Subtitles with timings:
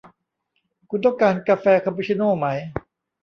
[0.89, 2.47] คุณต้องการกาแฟคาปูชิโน่ไหม